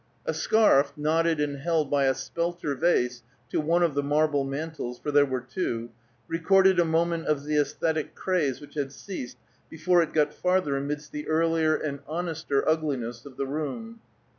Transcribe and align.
A 0.25 0.33
scarf, 0.33 0.93
knotted 0.97 1.39
and 1.39 1.57
held 1.57 1.91
by 1.91 2.05
a 2.05 2.15
spelter 2.15 2.73
vase 2.73 3.21
to 3.49 3.61
one 3.61 3.83
of 3.83 3.93
the 3.93 4.01
marble 4.01 4.43
mantles, 4.43 4.97
for 4.97 5.11
there 5.11 5.27
were 5.27 5.41
two, 5.41 5.91
recorded 6.27 6.79
a 6.79 6.85
moment 6.85 7.27
of 7.27 7.43
the 7.45 7.57
æsthetic 7.57 8.15
craze 8.15 8.59
which 8.59 8.73
had 8.73 8.91
ceased 8.91 9.37
before 9.69 10.01
it 10.01 10.11
got 10.11 10.33
farther 10.33 10.75
amidst 10.75 11.11
the 11.11 11.27
earlier 11.27 11.75
and 11.75 11.99
honester 12.07 12.67
ugliness 12.67 13.27
of 13.27 13.37
the 13.37 13.45
room. 13.45 14.01